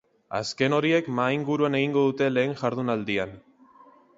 [0.37, 3.37] Azken horiek mahaingurua egingo dute lehen jardunaldian.